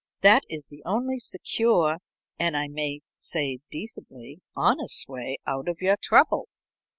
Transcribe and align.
That 0.21 0.45
is 0.49 0.65
the 0.69 0.81
only 0.83 1.19
secure 1.19 1.99
and 2.39 2.57
I 2.57 2.67
may 2.67 3.01
say 3.17 3.59
decently 3.69 4.41
honest 4.55 5.07
way 5.07 5.37
out 5.45 5.67
of 5.69 5.79
your 5.79 5.97
trouble." 6.01 6.47